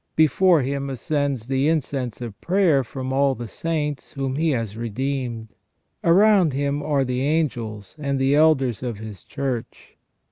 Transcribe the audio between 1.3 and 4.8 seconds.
the incense of prayer from all the saints whom He has